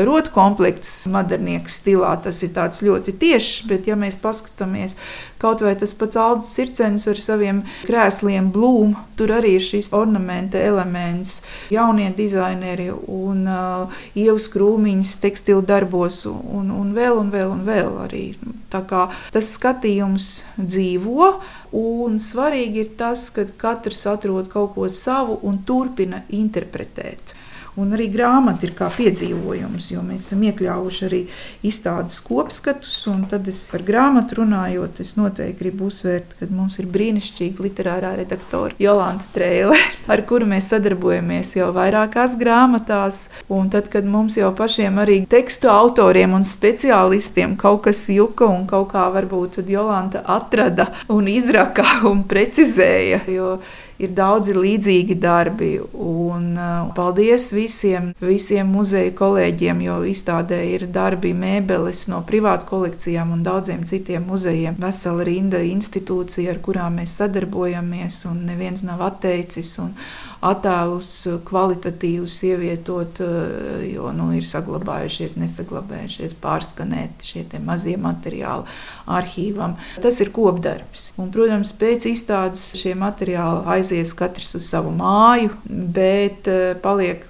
rotu 0.08 0.34
komplekts 0.36 1.08
modernieka 1.12 1.72
stilā, 1.72 2.14
tas 2.24 2.44
ir 2.46 2.54
ļoti 2.88 3.16
tiešs, 3.22 3.68
bet 3.70 3.90
ja 3.90 3.98
mēs 4.00 4.20
paskatāmies 4.22 4.98
Kaut 5.42 5.62
vai 5.66 5.74
tas 5.76 5.94
pats 5.98 6.18
Aldis 6.22 6.52
Circens 6.54 7.08
ar 7.10 7.18
saviem 7.18 7.64
krēsliem, 7.88 8.52
blūmu, 8.54 9.00
tur 9.18 9.32
arī 9.40 9.56
ir 9.58 9.64
šis 9.66 9.90
ornamenta 9.98 10.62
elements. 10.62 11.40
Jaunie 11.74 12.12
dizaineri 12.14 12.92
un 12.94 13.48
uh, 13.50 14.04
ievas 14.14 14.52
krūmiņas 14.54 15.16
tekstilu 15.24 15.64
darbos 15.66 16.28
un, 16.30 16.70
un 16.70 16.94
vēl 16.94 17.18
un 17.24 17.34
vēl 17.34 17.56
un 17.56 17.66
vēl 17.66 17.98
arī. 18.04 18.26
Tā 18.70 18.84
kā 18.86 19.08
tas 19.34 19.50
skatījums 19.58 20.30
dzīvo. 20.62 21.34
Un 21.78 22.18
svarīgi 22.20 22.82
ir 22.84 22.90
tas, 23.00 23.30
ka 23.32 23.46
katrs 23.58 24.04
atrod 24.12 24.50
kaut 24.52 24.74
ko 24.76 24.90
savu 24.92 25.38
un 25.48 25.62
turpina 25.68 26.26
interpretēt. 26.36 27.36
Un 27.80 27.94
arī 27.96 28.10
grāmata 28.12 28.66
ir 28.68 28.74
kā 28.76 28.90
piedzīvojums, 28.92 29.86
jo 29.94 30.02
mēs 30.04 30.26
esam 30.28 30.42
iekļāvuši 30.44 31.04
arī 31.08 31.20
izstādes 31.64 32.18
kopskatus. 32.26 32.98
Tad 33.32 33.46
es 33.48 33.62
par 33.72 33.86
grāmatu 33.88 34.42
runājot, 34.42 35.00
es 35.00 35.14
noteikti 35.16 35.56
gribu 35.62 35.88
uzsvērt, 35.88 36.34
ka 36.40 36.50
mums 36.52 36.76
ir 36.82 36.90
brīnišķīga 36.92 37.64
literārā 37.64 38.10
redaktore 38.18 38.76
Jolanta 38.82 39.24
Trēle, 39.32 39.78
ar 40.12 40.24
kuru 40.28 40.50
mēs 40.52 40.68
sadarbojamies 40.74 41.54
jau 41.56 41.70
vairākās 41.78 42.36
grāmatās. 42.42 43.30
Un 43.48 43.72
tad, 43.72 43.88
kad 43.94 44.04
mums 44.04 44.36
jau 44.36 44.52
pašiem 44.58 45.00
arī 45.00 45.22
tekstu 45.32 45.72
autoriem 45.72 46.36
un 46.36 46.44
speciālistiem 46.48 47.56
kaut 47.62 47.86
kas 47.88 48.04
juka 48.12 48.50
un 48.52 48.68
kaut 48.68 48.92
kā 48.92 49.06
varbūt 49.16 49.62
Jolanta 49.72 50.26
atrada 50.28 50.90
un 51.08 51.32
izraka 51.32 51.88
un 52.12 52.26
precizēja. 52.28 53.24
Jo 53.32 53.56
ir 54.02 54.14
daudzi 54.18 54.56
līdzīgi 54.56 55.18
darbi. 55.22 55.72
Un, 55.94 56.52
uh, 56.56 56.90
paldies 56.98 57.50
visiem, 57.56 58.12
visiem 58.22 58.70
muzeja 58.72 59.14
kolēģiem, 59.18 59.84
jo 59.86 60.00
izstādē 60.12 60.62
ir 60.74 60.88
darbi 60.94 61.34
mēbeles 61.38 62.08
no 62.12 62.22
privātu 62.28 62.70
kolekcijām 62.72 63.36
un 63.36 63.46
daudziem 63.46 63.86
citiem 63.90 64.26
muzejiem. 64.30 64.80
Vesela 64.82 65.28
rinda 65.28 65.62
institūcija, 65.66 66.56
ar 66.56 66.62
kurām 66.66 67.00
mēs 67.02 67.18
sadarbojamies, 67.22 68.24
un 68.32 68.46
neviens 68.50 68.86
nav 68.88 69.04
atteicis. 69.12 69.78
Un, 69.84 69.94
attēlus 70.42 71.10
kvalitatīvus 71.46 72.36
ievietot, 72.50 73.22
eh, 73.22 73.86
jo 73.94 74.12
nu, 74.16 74.32
ir 74.38 74.48
saglabājušies, 74.50 75.38
nesaglabājušies, 75.42 76.36
pārskanēti 76.42 77.32
šie 77.32 77.62
mazie 77.66 77.98
materiāli 78.02 78.66
arhīvam. 79.06 79.78
Tas 80.02 80.20
ir 80.24 80.34
kopdarbs. 80.34 81.12
Un, 81.22 81.32
protams, 81.34 81.74
pēc 81.78 82.10
izstādes 82.12 82.72
šie 82.82 82.96
materiāli 82.98 83.66
aizies 83.78 84.16
katrs 84.18 84.56
uz 84.58 84.70
savu 84.70 84.94
māju, 84.98 85.54
bet 85.66 86.50
eh, 86.50 86.74
paliek 86.82 87.28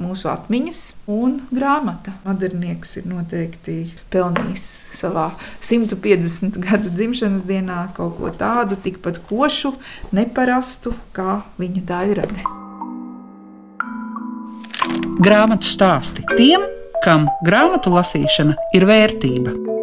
mūsu 0.00 0.28
atmiņas 0.32 0.80
un 1.12 1.40
grāmata. 1.52 2.14
Modernieks 2.24 2.96
ir 3.00 3.08
noteikti 3.10 3.76
pelnījis 4.12 4.66
savā 4.96 5.30
150 5.60 6.58
gadu 6.62 6.92
dzimšanas 6.92 7.44
dienā 7.48 7.84
kaut 7.96 8.18
ko 8.20 8.32
tādu, 8.36 8.78
tikpat 8.80 9.20
košu, 9.28 9.74
neparastu 10.14 10.94
kā 11.16 11.42
viņa 11.60 11.84
daļrade. 11.92 12.48
Grāmatu 15.22 15.68
stāsti 15.68 16.24
tiem, 16.34 16.64
kam 17.04 17.28
grāmatu 17.46 17.92
lasīšana 17.94 18.56
ir 18.74 18.88
vērtība. 18.88 19.81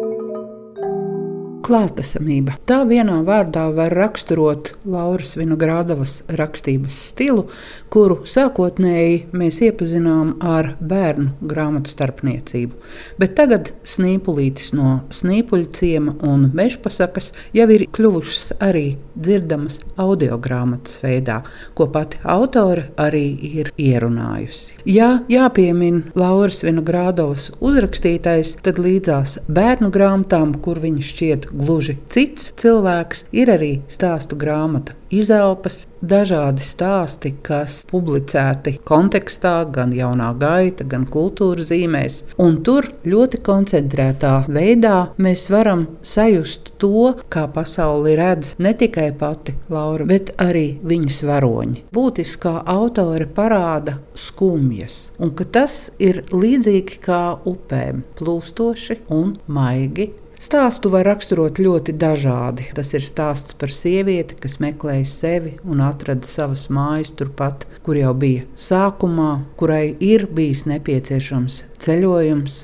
Klātesamība. 1.60 2.54
Tā 2.66 2.80
vienā 2.88 3.18
vārdā 3.26 3.66
var 3.74 3.92
raksturot 3.94 4.72
Lauras 4.88 5.34
Vinogradovas 5.36 6.20
rakstības 6.38 6.96
stilu, 7.10 7.44
kuru 7.92 8.20
sākotnēji 8.28 9.26
mēs 9.36 9.60
iepazinām 9.66 10.36
ar 10.46 10.72
bērnu 10.80 11.34
grāmatu 11.50 11.92
starpniecību. 11.92 12.78
Bet 13.20 13.36
tagad 13.38 13.72
snīpulītis 13.84 14.72
no 14.78 15.00
snīpuļu 15.12 15.68
ciema 15.76 16.14
un 16.26 16.48
mežpasakas 16.56 17.32
jau 17.56 17.68
ir 17.74 17.86
kļuvušas 17.92 18.56
arī 18.64 18.96
dzirdamas 19.20 19.80
audio 20.00 20.38
grāmatas 20.40 21.00
veidā, 21.04 21.40
ko 21.76 21.90
pati 21.92 22.22
autore 22.24 22.88
arī 23.00 23.26
ir 23.50 23.72
ierunājusi. 23.76 24.80
Ja 24.88 25.10
jāpiemina 25.30 26.14
Lauras 26.18 26.62
Vinogradovas 26.64 27.50
uzrakstītais, 27.60 28.56
tad 28.64 28.80
līdzās 28.80 29.38
bērnu 29.50 29.92
grāmatām, 29.92 30.56
kur 30.64 30.80
viņa 30.80 31.06
šķiet 31.10 31.49
gluži 31.52 31.98
cits 32.12 32.52
cilvēks, 32.60 33.26
ir 33.32 33.52
arī 33.56 33.72
stāstu 33.90 34.38
grāmata 34.40 34.96
izelpas, 35.10 35.84
dažādi 36.00 36.64
stāsti, 36.64 37.32
kas 37.44 37.82
publicēti 37.90 38.76
kontekstā, 38.86 39.64
gan 39.74 39.92
jaunā 39.94 40.30
gaita, 40.40 40.86
gan 40.88 41.04
kultūras 41.10 41.70
zīmēs. 41.70 42.20
Un 42.40 42.60
tur 42.66 42.88
ļoti 43.04 43.42
koncentrētā 43.44 44.34
veidā 44.48 45.10
mēs 45.20 45.48
varam 45.52 45.86
sajust 46.06 46.72
to, 46.80 47.16
kā 47.32 47.46
pasauli 47.52 48.16
redz 48.18 48.54
ne 48.62 48.72
tikai 48.78 49.10
pati 49.18 49.56
Laura, 49.72 50.06
bet 50.08 50.32
arī 50.40 50.78
viņas 50.86 51.20
varoņi. 51.28 51.84
Būtiskā 51.94 52.60
autore 52.70 53.26
parāda 53.26 53.98
skumjas, 54.14 55.10
un 55.18 55.34
tas 55.50 55.90
ir 55.98 56.24
līdzīgi 56.30 57.00
kā 57.02 57.22
upēm, 57.48 58.04
plūstoši 58.18 59.00
un 59.16 59.34
maigi 59.50 60.10
Stāstu 60.40 60.88
var 60.88 61.04
raksturot 61.04 61.58
ļoti 61.60 61.92
dažādi. 62.00 62.70
Tas 62.72 62.94
ir 62.96 63.04
stāsts 63.04 63.52
par 63.60 63.68
sievieti, 63.76 64.38
kas 64.40 64.56
meklēja 64.62 65.04
sevi 65.04 65.52
un 65.68 65.82
atrada 65.84 66.24
savas 66.24 66.62
mājas 66.72 67.12
turpat, 67.12 67.66
kur 67.84 67.98
jau 68.00 68.14
bija 68.16 68.46
sākumā, 68.56 69.34
kurai 69.60 69.90
ir 70.00 70.24
bijis 70.32 70.64
nepieciešams 70.70 71.58
ceļojums, 71.84 72.56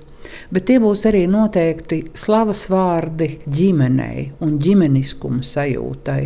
bet 0.50 0.68
tie 0.70 0.78
būs 0.82 1.06
arī 1.10 1.24
noteikti 1.30 2.02
slavas 2.16 2.66
vārdi 2.72 3.28
ģimenei 3.46 4.30
un 4.44 4.56
ģimeniskuma 4.62 5.44
sajūtai. 5.46 6.22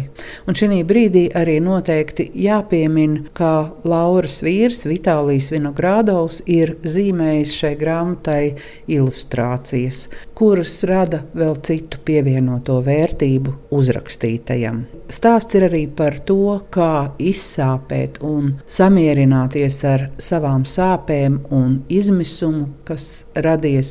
Un 0.49 0.59
šī 0.59 0.83
brīdī 0.87 1.27
arī 1.37 1.59
noteikti 1.65 2.31
jāpiemina, 2.45 3.27
ka 3.37 3.71
Lauras 3.85 4.41
vīrs 4.45 4.85
Vitālijas 4.89 5.51
Vinogradovs 5.55 6.41
ir 6.51 6.77
zīmējis 6.85 7.55
šai 7.61 7.75
grāmatai 7.81 8.43
ilustrācijas, 8.91 10.07
kuras 10.39 10.79
rada 10.89 11.25
vēl 11.37 11.59
citu 11.67 12.01
pievienoto 12.07 12.79
vērtību 12.87 13.57
uzrakstītajam. 13.77 14.85
Stāsts 15.11 15.57
ir 15.59 15.67
arī 15.67 15.83
par 15.91 16.21
to, 16.27 16.61
kā 16.71 17.11
izsāpēt 17.19 18.21
un 18.25 18.53
samierināties 18.71 19.81
ar 19.91 20.07
savām 20.23 20.63
sāpēm 20.69 21.41
un 21.57 21.81
izmisumu, 21.91 22.69
kas 22.87 23.25
radies 23.35 23.90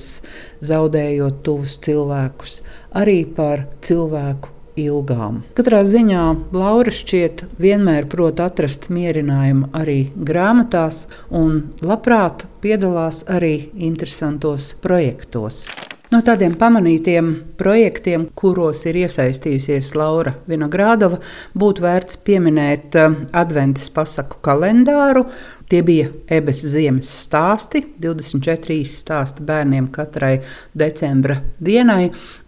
zaudējot 0.65 1.43
tuvus 1.45 1.75
cilvēkus, 1.85 2.59
arī 2.97 3.21
par 3.37 3.67
cilvēku 3.85 4.55
ilgām. 4.79 5.43
Katrā 5.57 5.81
ziņā 5.87 6.23
Laura 6.55 6.93
šķiet 6.93 7.45
vienmēr 7.61 8.07
prot 8.11 8.41
atrast 8.43 8.89
mierinājumu 8.93 9.71
arī 9.75 9.99
grāmatās 10.15 11.05
un 11.29 11.61
labprāt 11.83 12.47
piedalās 12.63 13.25
arī 13.27 13.69
interesantos 13.75 14.73
projektos. 14.83 15.65
No 16.09 16.23
tādiem 16.25 16.55
pamanītiem 16.57 17.27
projektiem, 17.59 18.23
kuros 18.33 18.79
ir 18.89 18.97
iesaistījusies 19.03 19.91
Laura 19.93 20.31
Vinogradova, 20.49 21.19
būtu 21.53 21.83
vērts 21.85 22.17
pieminēt 22.25 22.95
eh, 22.97 23.17
Adventas 23.37 23.91
pasaku 23.93 24.39
kalendāru. 24.41 25.27
Tie 25.69 25.83
bija 25.85 26.07
ebes 26.33 26.63
ziemas 26.65 27.11
stāsti, 27.27 27.83
24 28.01 28.79
stāsti 28.89 29.45
bērniem 29.45 29.91
katrai 29.93 30.39
decembra 30.73 31.35
dienai, 31.61 32.07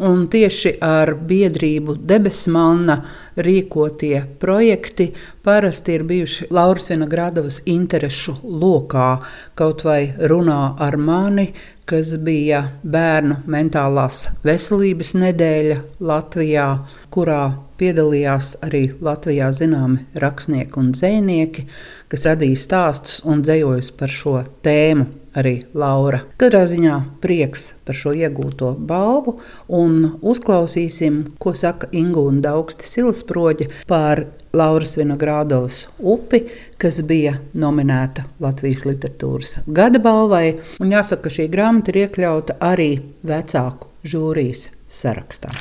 un 0.09 0.23
tieši 0.33 0.79
ar 0.81 1.13
biedrību 1.29 1.99
Debesmanna 2.01 2.95
rīkotie 3.37 4.23
projekti 4.41 5.11
parasti 5.45 5.99
ir 5.99 6.07
bijuši 6.09 6.49
Lauras 6.49 6.89
Vinogradovas 6.89 7.61
interešu 7.69 8.39
lokā, 8.41 9.11
kaut 9.53 9.85
vai 9.85 10.15
runā 10.17 10.63
ar 10.81 10.97
mani, 10.97 11.51
kas 11.91 12.13
bija 12.23 12.61
bērnu 12.87 13.41
mentālās 13.51 14.23
veselības 14.47 15.11
nedēļa 15.19 15.77
Latvijā, 16.07 16.67
kurā 17.11 17.41
piedalījās 17.81 18.53
arī 18.63 18.85
Latvijā 19.03 19.49
zināmi 19.51 20.05
rakstnieki 20.23 20.79
un 20.79 20.93
dzinieki, 20.95 21.65
kas 22.11 22.23
radīja 22.29 22.61
stāstus 22.61 23.19
un 23.27 23.43
dzējojus 23.43 23.91
par 23.99 24.13
šo 24.13 24.37
tēmu 24.63 25.09
arī 25.35 25.57
Laura. 25.75 26.21
Katrā 26.39 26.63
ziņā 26.69 26.97
prieks 27.23 27.71
par 27.87 27.97
šo 27.97 28.15
iegūto 28.15 28.71
balvu 28.77 29.37
un 29.67 30.13
uzklausīsim, 30.21 31.23
ko 31.43 31.55
saka 31.57 31.91
Ingūna 31.91 32.43
Daugsti 32.47 32.87
Silasproģa 32.87 33.67
par 33.91 34.29
Lauras 34.53 34.97
Vinogradovas 34.97 35.85
upi, 35.99 36.43
kas 36.81 36.99
bija 37.07 37.37
nominēta 37.55 38.25
Latvijas 38.43 38.83
literatūras 38.87 39.55
gada 39.67 40.01
balvai. 40.03 40.57
Un 40.83 40.91
jāsaka, 40.91 41.29
ka 41.29 41.35
šī 41.37 41.47
grāmata 41.53 41.93
ir 41.93 42.01
iekļauta 42.05 42.57
arī 42.59 42.91
vecāku 43.27 43.87
žūrijas 44.03 44.69
sarakstā. 44.91 45.53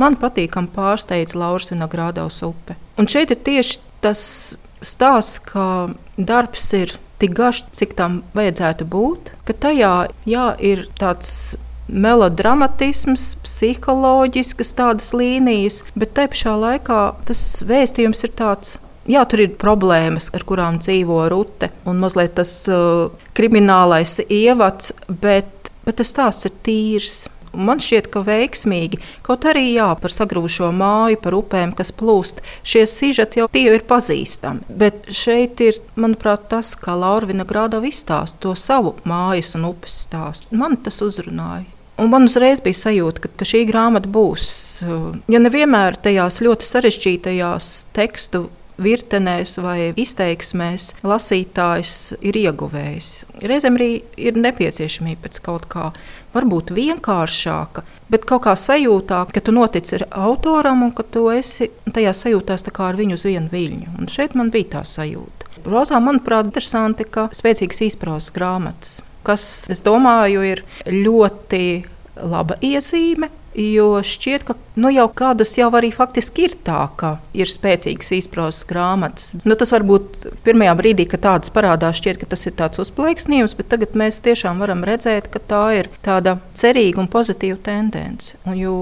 Man 0.00 0.16
patīkami 0.18 0.72
pārsteidz 0.74 1.36
Lauras 1.38 1.70
Vinogradovas 1.70 2.40
upe. 2.46 2.78
Un 2.98 3.10
šeit 3.10 3.34
ir 3.34 3.42
tieši 3.44 3.78
tas 4.02 4.22
stāsts, 4.84 5.38
ka 5.44 5.92
darbs 6.16 6.72
ir 6.76 6.96
tik 7.22 7.36
garš, 7.36 7.62
cik 7.76 7.94
tam 7.98 8.22
vajadzētu 8.36 8.88
būt, 8.90 9.34
ka 9.46 9.54
tajā 9.66 9.92
jā, 10.28 10.48
ir 10.58 10.88
tāds 10.98 11.54
melodramatisms, 11.88 13.34
psiholoģiskas 13.44 14.72
tādas 14.78 15.12
līnijas, 15.16 15.82
bet 15.98 16.14
te 16.16 16.26
pašā 16.32 16.54
laikā 16.60 17.02
tas 17.28 17.44
vēstījums 17.68 18.24
ir 18.26 18.34
tāds. 18.38 18.76
Jā, 19.10 19.26
tur 19.28 19.42
ir 19.44 19.58
problēmas, 19.60 20.30
ar 20.32 20.46
kurām 20.48 20.78
dzīvo 20.80 21.26
Rute, 21.28 21.68
un 21.84 22.00
mazliet 22.00 22.38
tas 22.38 22.52
uh, 22.72 23.10
kriminālais 23.36 24.16
ievads, 24.32 24.94
bet, 25.08 25.68
bet 25.84 25.98
tas 26.00 26.12
stāsts 26.14 26.48
ir 26.48 26.54
tīrs. 26.64 27.18
Man 27.56 27.82
šķiet, 27.82 28.10
ka 28.12 28.24
veiksmīgi, 28.26 29.00
kaut 29.26 29.46
arī 29.50 29.66
jā, 29.74 29.90
par 30.00 30.12
sagrūšo 30.14 30.70
māju, 30.74 31.20
par 31.24 31.36
upēm, 31.38 31.74
kas 31.76 31.92
plūst, 31.94 32.42
šie 32.66 32.84
sižeti 32.90 33.42
jau 33.42 33.48
tie 33.52 33.66
ir 33.72 33.86
pazīstami. 33.88 34.64
Bet 34.68 35.08
šeit 35.14 35.62
ir, 35.64 35.80
manuprāt, 35.96 36.48
tas, 36.52 36.74
kā 36.78 36.96
Laura 36.98 37.44
Grāda 37.44 37.80
izstāsta 37.84 38.40
to 38.40 38.54
savu 38.58 38.96
mājas 39.04 39.54
un 39.58 39.68
upes 39.70 40.04
stāstu. 40.06 40.50
Man 40.56 40.76
tas 40.82 41.00
uzrunāja. 41.04 41.66
Un 42.00 42.10
man 42.10 42.26
uzreiz 42.26 42.58
bija 42.62 42.74
sajūta, 42.74 43.22
ka, 43.22 43.30
ka 43.38 43.46
šī 43.46 43.60
grāmata 43.68 44.10
būs, 44.10 44.46
ja 45.30 45.38
nevienmēr 45.38 45.94
tajās 46.02 46.40
ļoti 46.42 46.66
sarežģītajās 46.66 47.68
tekstu 47.94 48.48
virtenēs 48.80 49.58
vai 49.62 49.92
izteiksmēs 50.00 50.90
lasītājs 51.06 51.96
ir 52.24 52.38
ieguvējis. 52.40 53.10
Reizēm 53.44 53.78
arī 53.78 53.90
ir 54.18 54.38
nepieciešamība 54.40 55.26
pēc 55.26 55.40
kaut 55.44 55.68
kā 55.70 55.90
varbūt 56.34 56.72
vienkāršāka, 56.74 57.84
bet 58.10 58.26
kaut 58.28 58.44
kā 58.48 58.56
sajūtā, 58.58 59.20
ka 59.30 59.42
tu 59.44 59.54
notic 59.54 59.92
ar 59.98 60.06
autoram 60.26 60.82
un 60.86 60.92
ka 60.96 61.06
tu 61.06 61.28
esi 61.32 61.70
tajā 61.94 62.14
sajūtās 62.24 62.66
ar 62.74 62.98
viņu 62.98 63.18
uz 63.18 63.26
vienu 63.28 63.48
viļņu. 63.52 63.96
Un 63.98 64.10
šeit 64.10 64.34
man 64.34 64.50
bija 64.54 64.78
tā 64.78 64.84
sajūta. 64.88 65.50
Rozā, 65.64 66.00
manuprāt, 66.02 66.50
interesanti, 66.50 67.06
ka 67.08 67.28
spēcīgas 67.32 67.80
izprozas 67.86 68.34
grāmatas, 68.34 68.98
kas, 69.24 69.66
es 69.72 69.80
domāju, 69.86 70.42
ir 70.44 70.64
ļoti 70.90 71.64
laba 72.20 72.58
iezīme 72.62 73.30
Jo 73.54 74.00
šķiet, 74.02 74.42
ka 74.48 74.56
nu, 74.82 74.90
jau 74.90 75.06
kādus 75.14 75.52
jau 75.54 75.68
arī 75.78 75.92
faktiski 75.94 76.48
ir 76.48 76.56
tā, 76.66 76.88
ka 76.98 77.12
ir 77.38 77.46
spēcīgas 77.46 78.10
izprozas 78.16 78.66
grāmatas. 78.66 79.28
Nu, 79.46 79.54
tas 79.58 79.70
varbūt 79.74 80.26
pirmajā 80.46 80.72
brīdī, 80.80 81.06
kad 81.10 81.22
tādas 81.22 81.52
parādās, 81.54 82.00
šķiet, 82.00 82.18
ka 82.18 82.28
tas 82.32 82.42
ir 82.50 82.56
tāds 82.58 82.82
uzplaiksnījums, 82.82 83.54
bet 83.54 83.70
tagad 83.70 83.94
mēs 83.98 84.18
tiešām 84.26 84.58
varam 84.62 84.82
redzēt, 84.86 85.30
ka 85.30 85.38
tā 85.38 85.62
ir 85.78 85.90
tāda 86.02 86.40
cerīga 86.58 87.04
un 87.04 87.10
pozitīva 87.12 87.60
tendence. 87.62 88.34
Un, 88.42 88.56
jo 88.58 88.74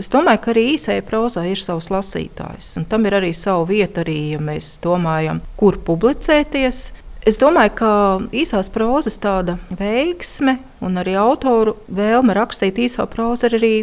es 0.00 0.10
domāju, 0.10 0.42
ka 0.42 0.52
arī 0.56 0.66
īsajai 0.72 1.06
prozai 1.06 1.46
ir 1.52 1.62
savs 1.62 1.86
lasītājs, 1.94 2.72
un 2.80 2.88
tam 2.90 3.06
ir 3.06 3.20
arī 3.20 3.30
sava 3.36 3.62
vieta, 3.70 4.02
arī, 4.02 4.18
ja 4.34 4.42
mēs 4.42 4.74
domājam, 4.82 5.38
kur 5.60 5.78
publicēties. 5.86 6.88
Es 7.28 7.36
domāju, 7.38 7.72
ka 7.76 7.92
īsās 8.34 8.70
prozas 8.72 9.20
tāda 9.20 9.58
veiksme 9.76 10.56
un 10.80 10.96
arī 10.98 11.14
autoru 11.20 11.76
vēlme 11.92 12.34
rakstīt 12.34 12.80
īso 12.80 13.04
prozu 13.12 13.50
ir 13.50 13.58
arī 13.60 13.74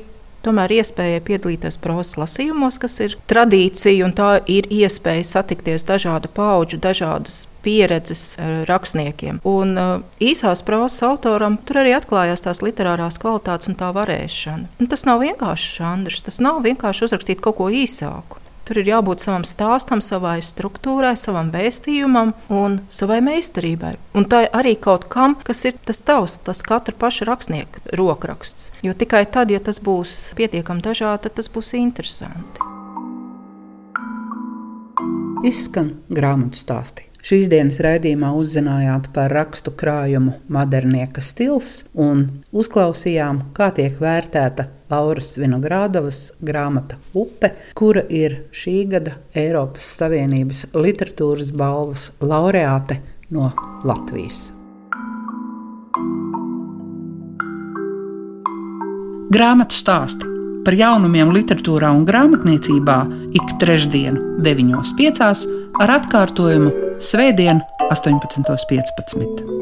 tomēr 0.45 0.78
iespēja 0.80 1.23
piedalīties 1.28 1.80
prozas 1.82 2.17
lasījumos, 2.19 2.80
kas 2.82 3.00
ir 3.04 3.17
tradīcija, 3.30 4.06
un 4.06 4.15
tā 4.17 4.30
ir 4.52 4.69
iespēja 4.73 5.26
satikties 5.28 5.86
dažādu 5.88 6.32
pauģu, 6.34 6.80
dažādas 6.84 7.45
pieredzes 7.65 8.38
rakstniekiem. 8.69 9.41
Un 9.47 9.76
uh, 9.76 9.93
īsās 10.23 10.63
prozas 10.67 11.02
autoram 11.04 11.58
tur 11.67 11.82
arī 11.84 11.97
atklājās 11.97 12.45
tās 12.45 12.63
literārās 12.63 13.19
kvalitātes 13.21 13.71
un 13.71 13.78
tā 13.80 13.91
varēšana. 13.95 14.71
Un 14.80 14.91
tas 14.91 15.04
nav 15.10 15.23
vienkārši 15.26 15.80
žanrs, 15.82 16.23
tas 16.30 16.41
nav 16.43 16.62
vienkārši 16.65 17.10
uzrakstīt 17.10 17.43
kaut 17.43 17.60
ko 17.60 17.71
īsāku. 17.73 18.39
Tur 18.67 18.82
ir 18.82 18.89
jābūt 18.89 19.23
savam 19.23 19.45
stāstam, 19.47 20.01
savai 20.03 20.41
struktūrai, 20.43 21.13
savam 21.15 21.53
vēstījumam 21.53 22.34
un 22.51 22.82
savai 22.91 23.21
meistarībai. 23.23 23.93
Un 24.12 24.27
tā 24.27 24.41
arī 24.51 24.73
kaut 24.75 25.06
kam, 25.13 25.38
kas 25.47 25.63
ir 25.69 25.77
tas 25.88 26.03
tavs, 26.03 26.36
tas 26.43 26.60
katra 26.67 26.91
paša 26.99 27.30
rakstnieka 27.30 27.95
rokraksts. 27.95 28.73
Jo 28.84 28.91
tikai 28.91 29.23
tad, 29.32 29.56
ja 29.56 29.63
tas 29.63 29.80
būs 29.80 30.34
pietiekami 30.36 30.84
dažādi, 30.84 31.30
tad 31.30 31.39
tas 31.39 31.47
būs 31.53 31.71
interesanti. 31.80 32.67
Izskan 35.47 35.93
grāmatu 36.12 36.60
stāstī. 36.60 37.08
Šīs 37.23 37.47
dienas 37.51 37.80
raidījumā 37.84 38.30
uzzinājāt 38.36 39.10
par 39.15 39.32
rakstu 39.32 39.71
krājumu 39.80 40.36
Modernieka 40.51 41.23
stils 41.23 41.86
un 41.95 42.27
uzklausījām, 42.51 43.45
kā 43.58 43.71
tiek 43.75 43.97
vērtēta 43.99 44.67
Lauras 44.91 45.34
Vinogrādovas 45.39 46.32
grāmata 46.39 46.97
Upe, 47.17 47.52
kura 47.76 48.06
ir 48.10 48.43
šī 48.56 48.78
gada 48.93 49.17
Eiropas 49.36 49.88
Savienības 50.00 50.67
literatūras 50.78 51.52
balvas 51.52 52.12
laureāte 52.23 53.02
no 53.34 53.52
Latvijas. 53.88 54.54
Grāmatu 59.28 59.76
stāsti 59.76 60.38
par 60.67 60.76
jaunumiem 60.76 61.34
literatūrā 61.36 61.91
un 61.95 62.06
grāmatniecībā 62.08 62.97
ik 63.39 63.54
trešdienu, 63.62 64.39
9.5. 64.43 65.47
ar 65.84 65.95
atkārtojumu 66.00 66.73
Svētdien, 67.04 67.62
18.15. 67.91 69.57